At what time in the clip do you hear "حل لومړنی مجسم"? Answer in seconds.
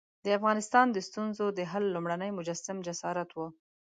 1.71-2.77